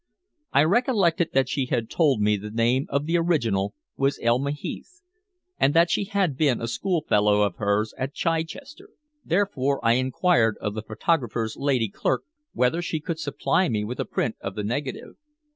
[0.51, 5.03] I recollected that she had told me the name of the original was Elma Heath,
[5.59, 8.89] and that she had been a schoolfellow of hers at Chichester.
[9.23, 14.05] Therefore I inquired of the photographer's lady clerk whether she could supply me with a
[14.05, 15.17] print of the negative.